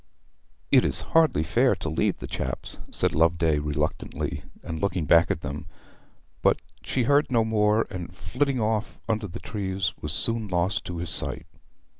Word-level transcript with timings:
'It 0.71 0.83
is 0.83 1.01
hardly 1.13 1.43
fair 1.43 1.75
to 1.75 1.87
leave 1.87 2.17
the 2.17 2.25
chaps,' 2.25 2.79
said 2.91 3.13
Loveday 3.13 3.59
reluctantly, 3.59 4.41
and 4.63 4.81
looking 4.81 5.05
back 5.05 5.29
at 5.29 5.41
them. 5.41 5.67
But 6.41 6.59
she 6.81 7.03
heard 7.03 7.29
no 7.31 7.45
more, 7.45 7.85
and 7.91 8.11
flitting 8.11 8.59
off 8.59 8.97
under 9.07 9.27
the 9.27 9.39
trees, 9.39 9.93
was 10.01 10.11
soon 10.11 10.47
lost 10.47 10.85
to 10.85 10.97
his 10.97 11.11
sight. 11.11 11.45